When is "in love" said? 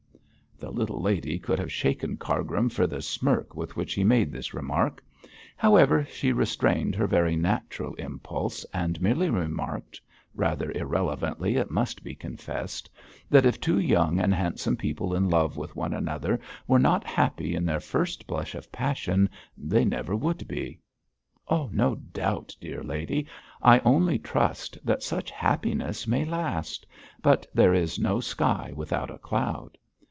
15.15-15.57